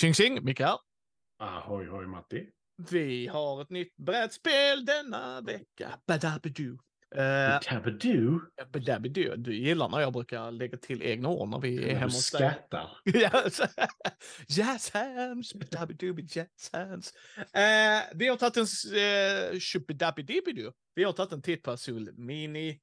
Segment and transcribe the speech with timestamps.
[0.00, 0.78] Tjing tjing, Micke här.
[1.38, 2.46] Ahoy hoj Matti.
[2.90, 6.00] Vi har ett nytt brädspel denna vecka.
[6.06, 6.78] Badabadoo.
[7.16, 8.40] Uh, Tabadoo.
[8.72, 9.36] badabadoo.
[9.36, 12.90] Du gillar när jag brukar lägga till egna ord när vi är hemma hos skrattar.
[13.14, 13.60] Yes.
[14.48, 17.14] jazz hands, badabadoo, jazz hands.
[17.36, 18.66] Eh, vi har tagit en
[19.60, 20.72] uh.
[20.94, 22.80] Vi har tagit en titt på Azul Mini.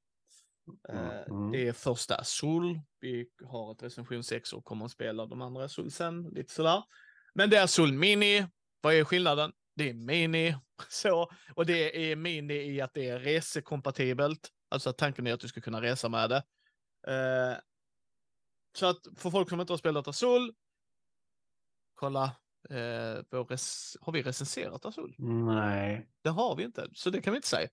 [0.88, 1.52] Eh, Mm.
[1.52, 2.80] Det är första Azul.
[3.00, 6.82] Vi har ett recension 6 och kommer att spela de andra Azul sen, lite sådär.
[7.38, 8.46] Men det är Azul Mini.
[8.80, 9.52] Vad är skillnaden?
[9.76, 10.56] Det är Mini.
[10.88, 14.48] Så, och det är Mini i att det är resekompatibelt.
[14.68, 16.42] Alltså att tanken är att du ska kunna resa med det.
[17.12, 17.58] Eh,
[18.76, 20.54] så att för folk som inte har spelat Azul,
[21.94, 22.24] kolla.
[22.70, 23.22] Eh,
[24.00, 25.14] har vi recenserat Azul?
[25.18, 26.08] Nej.
[26.22, 27.68] Det har vi inte, så det kan vi inte säga.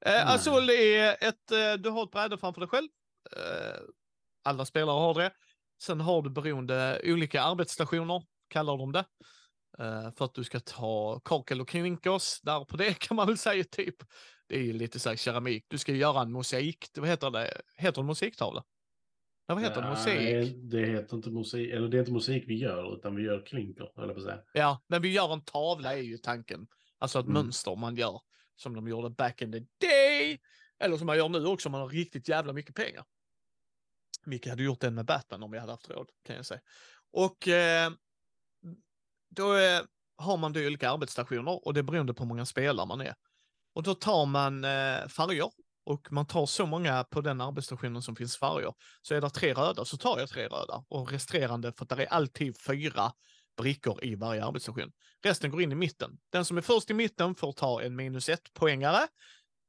[0.00, 0.30] Eh.
[0.30, 2.88] Azul är ett, eh, du har ett bräde framför dig själv.
[3.36, 3.80] Eh,
[4.42, 5.32] alla spelare har det.
[5.82, 9.04] Sen har du beroende olika arbetsstationer, kallar de det.
[9.78, 13.38] Eh, för att du ska ta kakel och klinkers, där på det kan man väl
[13.38, 13.96] säga typ.
[14.48, 15.64] Det är ju lite så här keramik.
[15.68, 17.60] Du ska göra en mosaik, vad heter det?
[17.76, 18.64] Heter det mosiktavla?
[19.48, 19.88] Nej, vad heter det?
[19.88, 20.54] Mosaik?
[20.70, 21.70] Det heter inte musik.
[21.70, 24.40] Eller det är inte musik vi gör, utan vi gör klinker, eller på säga.
[24.52, 26.66] Ja, men vi gör en tavla är ju tanken.
[26.98, 27.34] Alltså ett Mm.
[27.34, 28.20] mönster man gör
[28.56, 30.40] som de gjorde back in the day.
[30.78, 33.04] Eller som man gör nu också om man har riktigt jävla mycket pengar.
[34.26, 36.60] Micke hade gjort den med Batman om vi hade haft råd kan jag säga.
[37.12, 37.90] Och eh,
[39.34, 39.82] då är,
[40.16, 43.14] har man då olika arbetsstationer och det är beroende på hur många spelare man är.
[43.74, 45.50] Och då tar man eh, färger
[45.86, 48.72] och man tar så många på den arbetsstationen som finns färger.
[49.02, 52.02] Så är det tre röda så tar jag tre röda och resterande för att det
[52.02, 53.12] är alltid fyra
[53.56, 54.92] brickor i varje arbetsstation.
[55.24, 56.18] Resten går in i mitten.
[56.32, 59.06] Den som är först i mitten får ta en minus ett poängare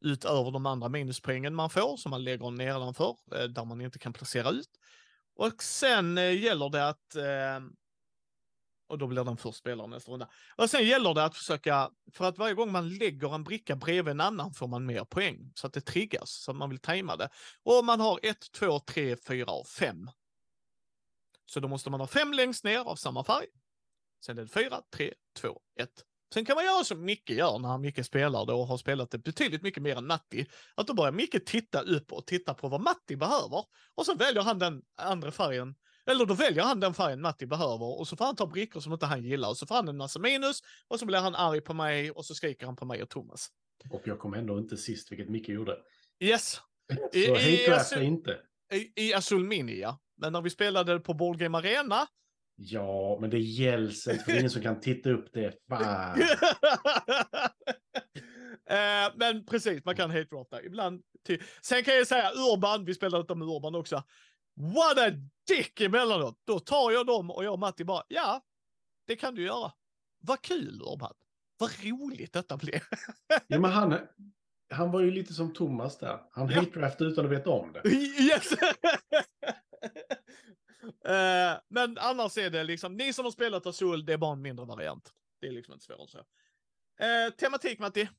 [0.06, 4.14] utöver de andra minuspoängen man får som man lägger nedanför eh, där man inte kan
[4.14, 4.70] placera ut.
[5.36, 7.66] Och sen eh, gäller det att eh,
[8.88, 10.30] och då blir den först spelare nästa runda.
[10.56, 14.12] Och sen gäller det att försöka, för att varje gång man lägger en bricka bredvid
[14.12, 17.16] en annan får man mer poäng så att det triggas så att man vill tajma
[17.16, 17.30] det.
[17.64, 20.10] Och man har ett, två, tre, fyra och fem.
[21.46, 23.46] Så då måste man ha fem längst ner av samma färg.
[24.26, 26.04] Sen är det fyra, tre, två, ett.
[26.34, 29.12] Sen kan man göra som Micke gör när han Micke spelar då och har spelat
[29.12, 30.46] det betydligt mycket mer än Matti.
[30.76, 33.66] Att då börjar Micke titta upp och titta på vad Matti behöver.
[33.96, 35.76] Och så väljer han den andra färgen.
[36.10, 38.94] Eller då väljer han den färgen Matti behöver och så får han ta brickor som
[38.94, 41.62] inte han gillar och så får han en massa minus och så blir han arg
[41.62, 43.48] på mig och så skriker han på mig och Thomas.
[43.92, 45.78] Och jag kom ändå inte sist, vilket Micke gjorde.
[46.24, 46.60] Yes,
[47.14, 48.38] Så I- alltså- är inte.
[48.74, 50.00] i, i Azul Mini ja.
[50.18, 52.08] Men när vi spelade på Board Game Arena
[52.58, 55.54] Ja, men det gälls inte, för det är ingen som kan titta upp det.
[55.70, 56.20] Fan.
[58.70, 61.02] Eh, men precis, man kan hate drafta ibland.
[61.26, 61.44] Till.
[61.62, 64.04] Sen kan jag säga Urban, vi spelade detta med Urban också.
[64.56, 65.12] What a
[65.48, 66.40] dick emellanåt.
[66.44, 68.42] Då tar jag dem och jag och Matti bara, ja,
[69.08, 69.72] det kan du göra.
[70.20, 71.14] Vad kul Urban.
[71.58, 72.82] Vad roligt detta blev.
[73.48, 73.98] Ja, men han,
[74.70, 76.20] han var ju lite som Thomas där.
[76.32, 76.60] Han Ja.
[76.60, 77.90] hate draftade utan att veta om det.
[78.24, 78.54] yes!
[81.06, 84.42] Eh, men annars är det liksom, ni som har spelat Azul, det är bara en
[84.42, 85.14] mindre variant.
[85.42, 86.18] Det är liksom inte svårare än så.
[87.04, 88.10] Eh, tematik Matti.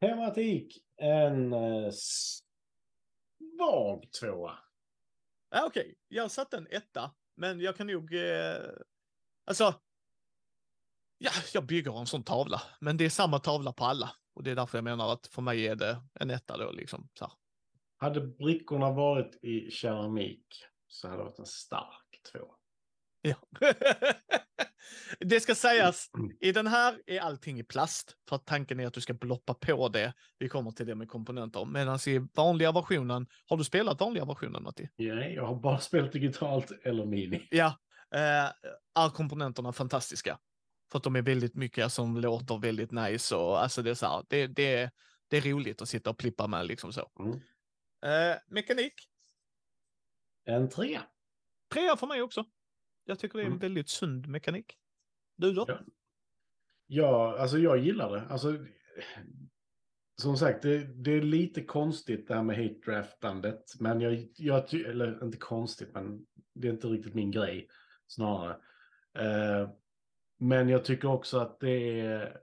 [0.00, 0.78] Tematik.
[0.96, 4.58] En eh, svag tvåa.
[5.56, 8.14] Ja, Okej, jag satte en etta, men jag kan nog...
[8.14, 8.70] Eh,
[9.44, 9.74] alltså...
[11.18, 14.10] Ja, jag bygger en sån tavla, men det är samma tavla på alla.
[14.34, 17.08] Och det är därför jag menar att för mig är det en etta då liksom.
[17.18, 17.32] Så här.
[17.96, 20.46] Hade brickorna varit i keramik
[20.86, 22.54] så hade det varit en stark tvåa.
[23.20, 23.36] Ja.
[25.20, 28.16] det ska sägas, i den här är allting i plast.
[28.28, 30.12] För att tanken är att du ska bloppa på det.
[30.38, 31.64] Vi kommer till det med komponenter.
[31.64, 34.88] Medan i vanliga versionen, har du spelat vanliga versionen Matti?
[34.96, 37.48] Nej, jag har bara spelat digitalt eller mini.
[37.50, 37.66] Ja,
[38.14, 38.44] eh,
[39.04, 40.38] är komponenterna fantastiska.
[40.90, 44.06] För att de är väldigt mycket som låter väldigt nice och alltså det är så
[44.06, 44.90] här, det, det,
[45.28, 47.10] det är roligt att sitta och plippa med liksom så.
[47.20, 47.32] Mm.
[48.04, 48.92] Eh, mekanik,
[50.44, 51.02] En trea.
[51.72, 52.44] trea för mig också.
[53.04, 53.58] Jag tycker det är en Mm.
[53.58, 54.76] väldigt sund mekanik.
[55.36, 55.64] Du då?
[55.68, 55.78] Ja.
[56.86, 58.22] Ja, alltså jag gillar det.
[58.28, 58.58] Alltså,
[60.22, 63.64] som sagt, det, det är lite konstigt det här med hate draftandet.
[63.80, 67.68] Men jag, jag eller inte konstigt, men det är inte riktigt min grej
[68.06, 68.56] snarare.
[69.18, 69.70] Eh,
[70.38, 72.40] men jag tycker också att det är,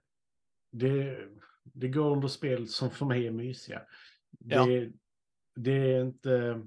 [0.71, 1.17] det,
[1.63, 3.81] det går under spel som för mig är mysiga.
[4.31, 4.67] Det, Ja.
[5.55, 6.61] det är inte,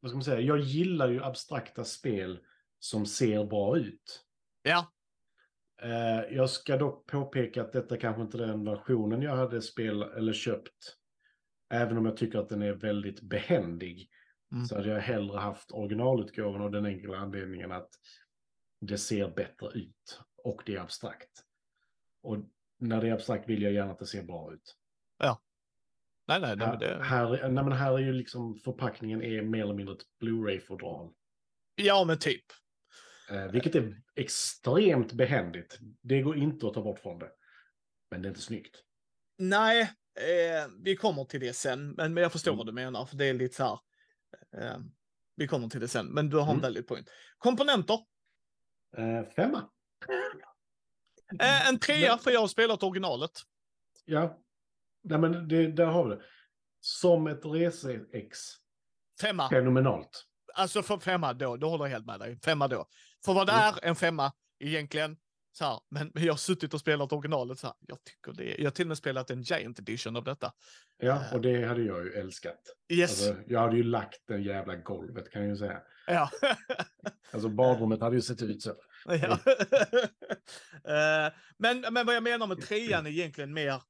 [0.00, 2.38] vad ska man säga, jag gillar ju abstrakta spel
[2.78, 4.24] som ser bra ut.
[4.62, 4.92] Ja,
[6.30, 10.32] jag ska dock påpeka att detta kanske inte är den versionen jag hade spel eller
[10.32, 10.96] köpt.
[11.70, 14.10] Även om jag tycker att den är väldigt behändig.
[14.52, 14.64] Mm.
[14.64, 17.90] Så hade jag hellre haft originalutgåvan av den enkla anledningen att
[18.80, 21.30] det ser bättre ut och det är abstrakt.
[22.22, 22.36] Och
[22.78, 24.76] när det är abstrakt vill jag gärna att det ser bra ut.
[26.30, 27.02] Nej, nej, nej, Här, det...
[27.02, 31.12] här, nej, men här är ju liksom förpackningen är mer eller mindre ett Blu-ray-fodral.
[31.74, 32.44] Ja, men typ.
[33.30, 35.78] Eh, vilket är extremt behändigt.
[36.02, 37.30] Det går inte att ta bort från det.
[38.10, 38.76] Men det är inte snyggt.
[39.38, 39.80] Nej,
[40.14, 42.58] eh, vi kommer till det sen, men, men jag förstår Mm.
[42.58, 43.78] vad du menar, för det är lite så här.
[44.62, 44.78] Eh,
[45.36, 46.60] vi kommer till det sen, men du har en Mm.
[46.60, 47.10] väldigt point.
[47.38, 47.98] Komponenter.
[48.96, 49.70] Eh, femma.
[51.40, 53.30] Eh, en trea, för jag har spelat originalet.
[54.04, 54.38] Ja.
[55.02, 56.22] Nej, men det, där har vi det.
[56.80, 58.38] Som ett rese-ex.
[59.20, 59.48] Femma.
[59.48, 60.26] Fenomenalt.
[60.54, 62.40] Alltså för femma då, då håller jag helt med dig.
[62.44, 62.86] Femma då.
[63.24, 63.64] För vad det Mm.
[63.64, 65.16] är en femma egentligen,
[65.52, 68.64] så här, men, jag har suttit och spelat originalet så här, jag tycker det, jag
[68.64, 70.52] har till och med spelat en Giant Edition av detta.
[70.96, 72.60] Ja, och det hade jag ju älskat.
[72.92, 75.82] Yes, Alltså, jag hade ju lagt det jävla golvet kan jag ju säga.
[76.06, 76.30] ja.
[77.32, 78.74] Alltså badrummet hade ju sett ut så.
[79.04, 79.38] ja.
[80.84, 83.82] Eh, men, men vad jag menar med trean är egentligen mer,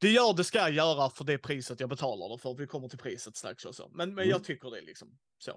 [0.00, 2.54] det gör det ska göra för det priset jag betalar det för.
[2.54, 3.90] Vi kommer till priset strax också.
[3.92, 4.42] Men, men jag Mm.
[4.44, 5.50] tycker det är liksom så.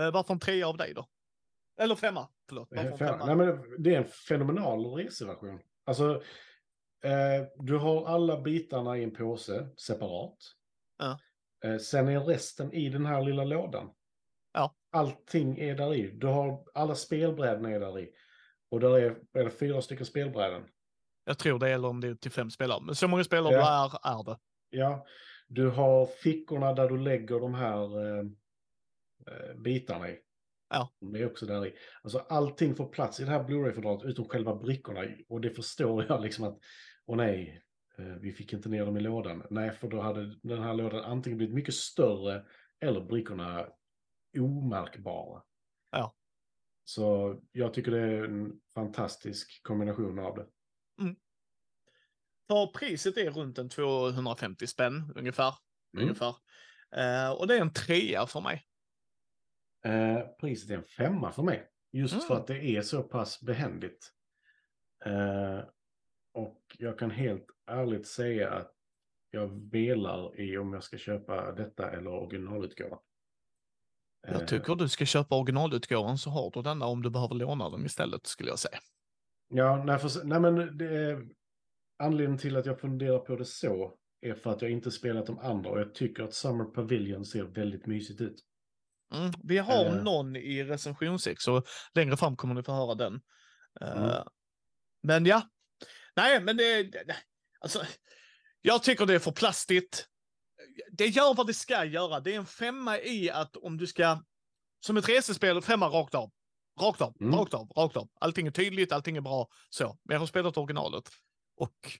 [0.00, 1.06] Uh, varför en trea av dig då?
[1.78, 2.68] Eller femma, förlåt.
[2.70, 3.26] Varför en Fem- femma?
[3.26, 5.60] Nej, men det är en fenomenal reseversion.
[5.84, 6.22] Alltså,
[7.04, 10.36] eh, du har alla bitarna i en påse separat.
[10.98, 11.18] Ja.
[11.64, 13.90] Eh, sen är resten i den här lilla lådan.
[14.52, 14.74] Ja.
[14.90, 16.10] Allting är där i.
[16.10, 18.10] Du har alla spelbrädorna är där i.
[18.70, 20.62] Och där är, är det fyra stycken spelbräden.
[21.24, 22.80] Jag tror det, eller om det är till fem spelare.
[22.82, 24.00] Men så många spelare Ja.
[24.04, 24.38] är, är det.
[24.70, 25.06] Ja,
[25.48, 28.24] du har fickorna där du lägger de här eh,
[29.26, 30.18] eh, bitarna i.
[30.68, 30.92] Ja.
[31.00, 31.74] De är också där i.
[32.02, 35.00] Alltså allting får plats i det här Blu-ray-fodralet utom själva brickorna.
[35.28, 36.58] Och det förstår jag liksom att,
[37.06, 37.62] åh nej,
[37.98, 39.42] eh, vi fick inte ner dem i lådan.
[39.50, 42.44] Nej, för då hade den här lådan antingen blivit mycket större
[42.80, 43.66] eller brickorna
[44.38, 45.42] omärkbara.
[45.90, 46.14] Ja.
[46.84, 50.46] Så jag tycker det är en fantastisk kombination av det.
[52.48, 55.54] För priset är runt en 250 spänn ungefär.
[55.94, 56.04] Mm.
[56.04, 56.34] ungefär.
[56.96, 58.67] Eh, och det är en trea för mig.
[59.84, 61.68] Eh, priset är en femma för mig.
[61.92, 62.26] Just Mm.
[62.26, 64.12] för att det är så pass behändigt.
[65.04, 65.60] Eh,
[66.32, 68.72] och jag kan helt ärligt säga att
[69.30, 72.98] jag velar i om jag ska köpa detta eller originalutgåvan.
[74.26, 77.70] Eh, Jag tycker du ska köpa originalutgåvan så har du denna om du behöver låna
[77.70, 78.78] den istället skulle jag säga.
[79.48, 81.22] Ja, nej, för, nej men det
[82.02, 85.38] anledningen till att jag funderar på det så är för att jag inte spelat de
[85.38, 88.44] andra och jag tycker att Summer Pavilion ser väldigt mysigt ut.
[89.14, 89.32] Mm.
[89.44, 90.02] Vi har Eh.
[90.02, 91.62] någon i recensionsex så
[91.94, 93.20] längre fram kommer ni få höra den.
[93.80, 94.24] Eh, Mm.
[95.02, 95.42] Men ja,
[96.16, 97.16] nej men det, det,
[97.60, 97.82] alltså,
[98.62, 100.06] jag tycker det är för plastigt.
[100.92, 102.20] Det gör vad det ska göra.
[102.20, 104.22] Det är en femma i att om du ska,
[104.80, 106.30] som ett resespel, femma rakt av.
[106.80, 107.34] Rakt av, Mm.
[107.38, 108.08] rakt av, rakt av.
[108.20, 109.48] Allting är tydligt, allting är bra.
[109.70, 111.04] Så, men jag har spelat originalet.
[111.56, 111.98] Och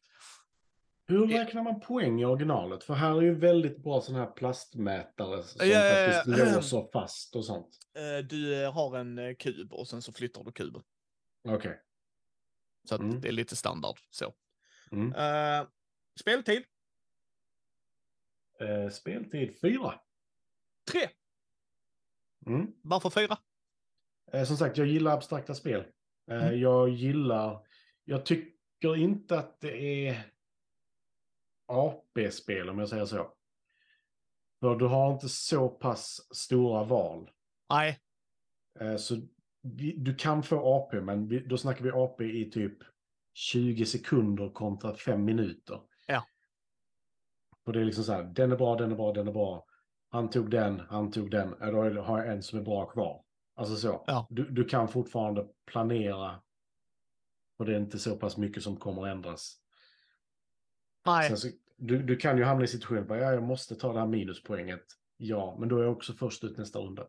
[1.09, 1.41] Hur Ja.
[1.41, 2.85] räknar man poäng i originalet?
[2.85, 6.13] För här är ju väldigt bra sådana här plastmätare som Ja, ja, ja.
[6.23, 7.79] faktiskt låser fast och sånt.
[7.95, 10.83] eh, du eh, har en eh, kub och sen så flyttar du kuben.
[11.49, 11.81] Okej.
[12.85, 13.21] Så att Mm.
[13.21, 14.35] det är lite standard så.
[14.93, 15.13] Mm.
[15.15, 15.67] Eh,
[16.21, 16.63] speltid,
[18.61, 19.95] Eh, speltid fyra.
[20.93, 21.09] tre.
[22.47, 22.73] Mm.
[22.83, 23.39] Varför fyra?
[24.33, 25.85] Eh, som sagt, jag gillar abstrakta spel.
[26.31, 26.61] Mm.
[26.61, 27.67] Jag gillar...
[28.05, 30.33] Jag tycker inte att det är
[31.69, 33.33] AP-spel om jag säger så.
[34.61, 37.31] För du har inte så pass stora val.
[37.71, 37.99] Nej,
[38.81, 39.17] Eh, Så
[39.95, 42.79] du kan få AP, men då snackar vi AP i typ
[43.33, 45.81] 20 sekunder kontra 5 minuter.
[46.07, 46.25] Ja.
[47.65, 49.65] Och det är liksom så här, den är bra, den är bra, den är bra.
[50.09, 51.51] Han tog den, han tog den.
[51.61, 53.25] Då har jag en som är bra kvar.
[53.55, 54.05] Alltså så.
[54.07, 54.27] Ja.
[54.31, 56.43] Du, du kan fortfarande planera.
[57.57, 59.61] Och det är inte så pass mycket som kommer att ändras.
[61.11, 61.37] Nej.
[61.37, 64.07] Så, du, du kan ju hamna i situationen, bara, ja, jag måste ta det här
[64.07, 64.85] minuspoänget.
[65.17, 67.07] Ja, men då är jag också först ut nästa runda.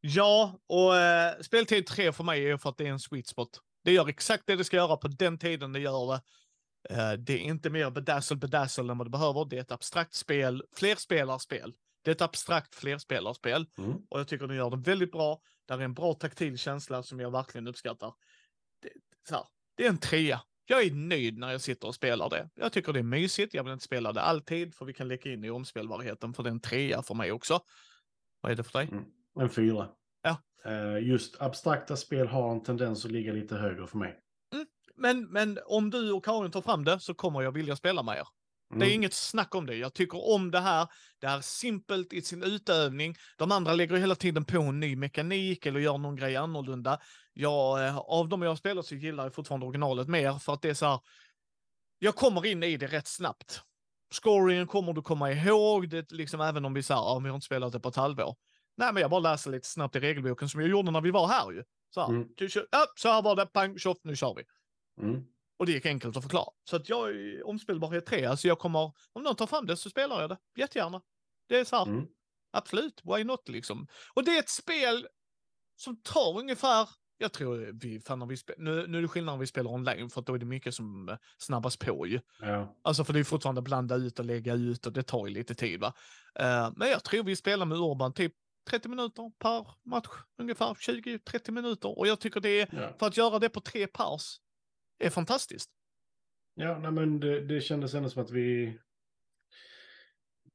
[0.00, 3.60] Ja, och eh, speltid 3 för mig är för att det är en sweet spot.
[3.84, 6.22] Det gör exakt det det ska göra på den tiden det gör det.
[6.94, 9.44] Eh, det är inte mer bedazzle bedazzle än vad det behöver.
[9.44, 11.74] Det är ett abstrakt spel, flerspelarspel.
[12.04, 13.92] Det är ett abstrakt flerspelarspel Mm.
[14.10, 15.40] och jag tycker de gör det väldigt bra.
[15.68, 18.14] Där är en bra taktil känsla som jag verkligen uppskattar.
[18.82, 18.88] Det,
[19.28, 19.44] så här,
[19.76, 20.40] det är en trea.
[20.66, 22.48] Jag är nöjd när jag sitter och spelar det.
[22.54, 23.54] Jag tycker det är mysigt.
[23.54, 26.48] Jag vill inte spela det alltid för vi kan leka in i omspelbarheten för det
[26.48, 27.60] är en trea för mig också.
[28.40, 28.88] Vad är det för dig?
[28.92, 29.04] Mm.
[29.40, 29.88] En fyra.
[30.22, 30.36] Ja.
[30.70, 34.18] Eh, Just abstrakta spel har en tendens att ligga lite högre för mig.
[34.96, 38.18] Men, men om du och Karin tar fram det så kommer jag vilja spela med
[38.18, 38.26] er.
[38.78, 39.74] Det är inget snack om det.
[39.74, 40.88] Jag tycker om det här.
[41.20, 43.14] Det är simpelt i sin utövning.
[43.38, 46.98] De andra lägger hela tiden på en ny mekanik eller gör någon grej annorlunda.
[47.38, 50.68] Jag, eh, av de jag spelat så gillar jag fortfarande originalet mer för att det
[50.70, 51.00] är så här.
[51.98, 53.60] Jag kommer in i det rätt snabbt.
[54.14, 57.44] Scoringen kommer du komma ihåg, det liksom även om vi säger, ja, vi har inte
[57.46, 58.36] spelat det på ett halvår.
[58.76, 61.26] Nej, men jag bara läser lite snabbt i regelboken som jag gjorde när vi var
[61.28, 61.64] här ju.
[61.94, 62.28] Så här, Mm.
[62.70, 64.44] ja, så här var det, pang, tjoff, nu kör vi.
[65.06, 65.22] Mm.
[65.58, 66.48] Och det gick enkelt att förklara.
[66.70, 69.90] Så att jag är omspelbarhet 3, alltså jag kommer, om någon tar fram det så
[69.90, 71.02] spelar jag det, jättegärna.
[71.48, 72.06] Det är så här, Mm.
[72.52, 73.86] absolut, why not liksom.
[74.14, 75.06] Och det är ett spel
[75.76, 79.34] som tar ungefär, jag tror vi, fan när vi spelar, nu, nu är det skillnad
[79.34, 82.20] när vi spelar online för att då är det mycket som eh, snabbas på ju.
[82.40, 82.76] Ja.
[82.82, 85.54] Alltså för det är fortfarande blanda ut och lägga ut och det tar ju lite
[85.54, 85.94] tid va.
[86.34, 88.32] Eh, men jag tror vi spelar med Urban typ
[88.70, 90.08] 30 minuter per match,
[90.38, 91.98] ungefär 20-30 minuter.
[91.98, 92.92] Och jag tycker det är, Ja.
[92.98, 94.40] för att göra det på tre paus,
[94.98, 95.70] är fantastiskt.
[96.54, 98.78] Ja, nej, men det, det kändes ändå som att vi...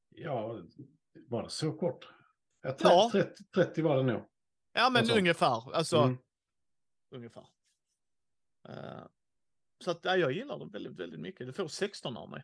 [0.10, 0.58] Ja,
[1.28, 2.08] var det så kort?
[2.80, 3.10] Ja.
[3.12, 4.22] 30, 30 var det nog.
[4.74, 5.18] Ja men Alltså.
[5.18, 6.18] ungefär, alltså Mm.
[7.12, 7.46] Ungefär.
[8.70, 9.04] Eh,
[9.84, 11.48] så att ja, jag gillar det väldigt, väldigt mycket.
[11.48, 12.44] Det får 16 av mig.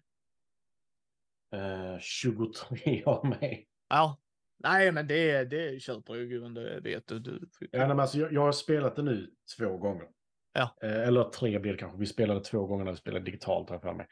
[1.53, 3.67] Eh, 23 av mig.
[3.89, 4.17] Ja.
[4.59, 7.19] Nej men det, det köper jag ju, det vet du.
[7.19, 7.49] du.
[7.71, 10.07] Ja, men alltså, jag, jag har spelat det nu två gånger.
[10.53, 10.75] Ja.
[10.81, 11.99] Eh, eller tre blir det kanske.
[11.99, 14.07] Vi spelade två gånger när vi spelade digitalt har för mig.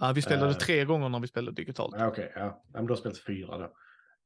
[0.00, 1.94] Ja, vi spelade tre gånger när vi spelade digitalt.
[1.98, 2.40] Okej, ja.
[2.40, 2.64] ja.
[2.72, 3.72] Men du har spelat fyra då.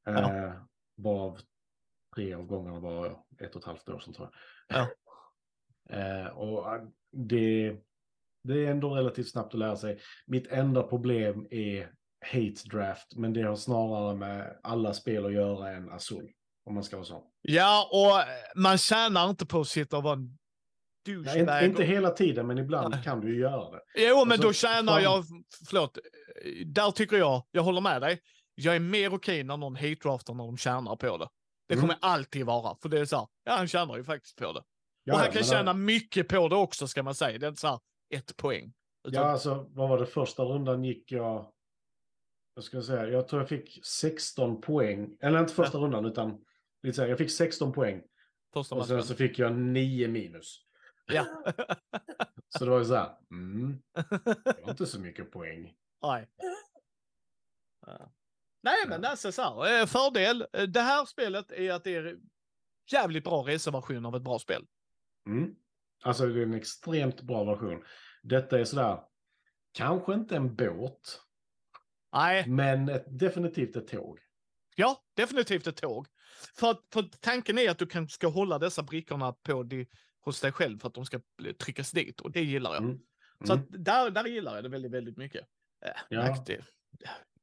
[0.05, 0.67] Ja.
[0.95, 1.39] Varav
[2.15, 4.29] tre av gångerna var ett och ett halvt år sedan tror
[4.67, 4.79] jag.
[4.79, 4.89] Ja.
[5.89, 7.75] Eh, och eh, det,
[8.43, 9.99] det är ändå relativt snabbt att lära sig.
[10.27, 11.89] Mitt enda problem är
[12.25, 16.31] hate draft, men det har snarare med alla spel att göra än Azul.
[16.65, 17.21] Om man ska vara sån.
[17.41, 18.25] Ja, och eh,
[18.55, 20.37] man tjänar inte på att sitta och vara en
[21.05, 21.37] douchebag.
[21.39, 23.03] inte, inte hela tiden, men ibland Nej.
[23.03, 23.81] kan du ju göra det.
[23.95, 25.03] Jo, men Alltså, då tjänar fan.
[25.03, 25.23] jag,
[25.67, 28.19] förlåt, eh, där tycker jag, jag håller med dig.
[28.55, 31.27] Jag är mer okej när någon hate draftar när de tjänar på det.
[31.67, 31.97] Det kommer Mm.
[32.01, 34.61] alltid vara, för det är så här, ja han tjänar ju faktiskt på det.
[35.03, 37.37] Ja, och han ja, kan tjäna mycket på det också ska man säga.
[37.37, 37.79] Det är inte så här
[38.09, 38.73] ett poäng.
[39.07, 41.51] Utan, Ja, alltså vad var det första rundan gick jag...
[42.55, 45.17] Jag ska säga, jag tror jag fick 16 poäng.
[45.19, 46.45] Eller inte första rundan, utan
[46.83, 48.01] lite så här, jag fick 16 poäng.
[48.53, 49.07] första Och sen matchen.
[49.07, 50.59] så fick jag 9 minus.
[51.05, 51.25] Ja.
[52.49, 53.81] Så det var ju så här, mm,
[54.43, 55.73] det var inte så mycket poäng.
[56.01, 56.29] Nej.
[57.85, 58.11] Ja.
[58.63, 60.45] Nej, men alltså så här, eh, fördel.
[60.67, 62.17] Det här spelet är att det är
[62.91, 64.65] jävligt bra reservation av ett bra spel.
[65.27, 65.55] Mm.
[66.03, 67.83] Alltså det är en extremt bra version.
[68.23, 68.99] Detta är sådär,
[69.71, 71.19] kanske inte en båt,
[72.13, 74.19] Nej, men ett, definitivt ett tåg.
[74.75, 76.07] ja, definitivt ett tåg.
[76.55, 79.87] För, att- för tanken är att du kan, ska hålla dessa brickorna på di,
[80.21, 81.19] hos dig själv för att de ska
[81.59, 82.83] tryckas dit och det gillar jag.
[82.83, 82.99] Mm.
[83.45, 83.65] Så Mm.
[83.65, 85.41] att där, där gillar jag det väldigt, väldigt mycket.
[85.85, 86.27] Äh, Ja.
[86.27, 86.63] nackdel,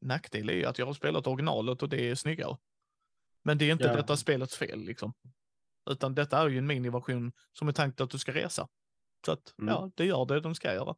[0.00, 2.56] nackdel är att jag har spelat originalet och det är snyggare.
[3.42, 3.96] Men det är inte Ja.
[3.96, 5.12] detta spelets fel liksom.
[5.90, 8.68] Utan detta är ju en miniversion som är tänkt att du ska resa.
[9.26, 9.74] Så att Mm.
[9.74, 10.96] ja, det gör det de ska göra.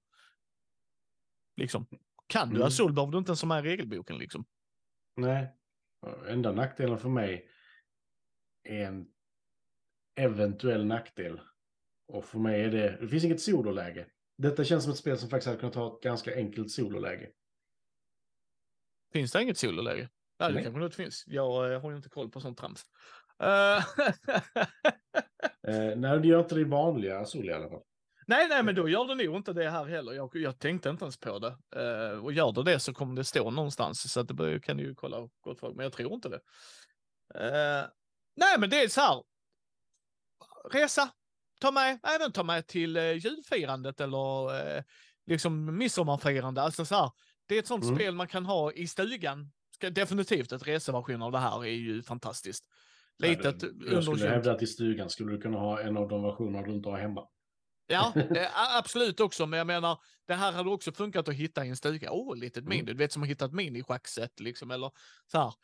[1.56, 1.86] Liksom.
[2.26, 2.66] Kan du Mm.
[2.66, 4.44] Azul behöver du inte ens är i regelboken liksom.
[5.16, 5.56] Nej,
[6.28, 7.48] enda nackdelen för mig
[8.64, 9.06] är en
[10.14, 11.40] eventuell nackdel.
[12.06, 14.06] Och för mig är det, det finns inget sololäge.
[14.36, 17.30] Detta känns som ett spel som faktiskt hade kunnat ha ett ganska enkelt sololäge.
[19.12, 20.08] Finns det inget sololäge?
[20.38, 21.24] Ja, det kanske inte finns.
[21.26, 22.82] Jag eh, har ju inte koll på sånt trams.
[23.42, 23.84] Eh,
[25.68, 27.82] Eh, nej, det gör inte det i vanliga sol i alla fall.
[28.26, 30.12] Nej, nej, men då gör det nog inte det här heller.
[30.12, 31.56] Jag, jag tänkte inte ens på det.
[31.76, 34.12] Eh, och gör det det så kommer det stå någonstans.
[34.12, 36.40] Så att det bör- kan du ju kolla gott folk, men jag tror inte det.
[37.34, 37.86] Eh,
[38.36, 39.22] nej, men det är så här.
[40.72, 41.10] Resa,
[41.60, 44.82] ta med, även ta med till eh, julfirandet eller eh,
[45.26, 46.62] liksom midsommarfirande.
[46.62, 47.10] Alltså så här,
[47.46, 47.96] det är ett sånt Mm.
[47.96, 49.52] spel man kan ha i stugan.
[49.74, 52.64] Ska, definitivt ett reseversion av det här är ju fantastiskt.
[53.28, 56.66] Litet, jag skulle hävda att i stugan skulle du kunna ha en av de versionerna
[56.66, 57.28] du inte har hemma.
[57.86, 59.46] Ja, eh, absolut också.
[59.46, 62.12] Men jag menar, det här hade också funkat att hitta i en stuga.
[62.12, 62.68] Åh, oh, litet Mm.
[62.68, 62.84] min.
[62.84, 64.70] Du vet som att hitta ett minischackset liksom.
[64.70, 64.90] Eller
[65.26, 65.54] så här.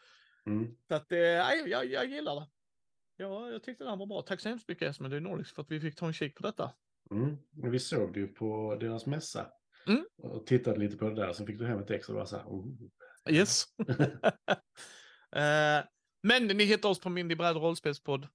[0.47, 0.77] Mm.
[0.89, 2.47] Så att, eh, jag, jag gillar det.
[3.17, 4.23] Ja, jag tyckte det här var bra.
[4.23, 6.71] Tack så hemskt mycket Esmond Nordics för att vi fick ta en kik på detta.
[7.11, 7.37] Mm.
[7.51, 9.47] Men vi såg det ju på deras mässa.
[9.87, 10.05] Mm.
[10.23, 12.37] Och tittade lite på det där, så fick du hem ett ex och var så
[12.37, 12.67] här, oh.
[13.31, 13.65] Yes.
[15.37, 15.85] eh,
[16.23, 18.29] men ni hittar oss på Mindy Bräd rollspelspodd.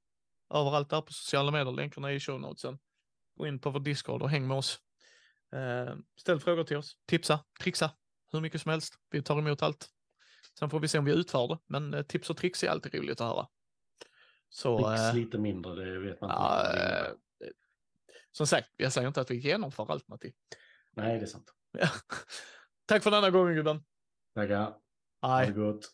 [0.54, 1.72] Överallt där på sociala medier.
[1.72, 2.80] Länkarna är i show notesen.
[3.38, 4.80] Gå in på vår Discord och häng med oss.
[5.54, 6.98] Eh, ställ frågor till oss.
[7.06, 7.92] Tipsa, trixa.
[8.32, 8.94] Hur mycket som helst.
[9.10, 9.90] Vi tar emot allt.
[10.60, 11.58] Sen får vi se om vi utför det.
[11.68, 13.48] Men eh, tips och tricks är alltid roligt att höra.
[14.50, 17.08] Så, Fix eh, lite mindre, det vet man inte.
[17.42, 17.50] eh,
[18.32, 20.34] som sagt, jag säger inte att vi genomför allt Matti.
[20.92, 21.54] Nej, det är sant.
[22.86, 23.84] Tack för denna gången gubben.
[24.36, 24.74] Tackar.
[25.22, 25.92] Ha det gott.